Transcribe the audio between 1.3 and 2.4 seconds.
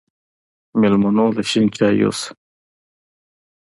له شين چای يوسه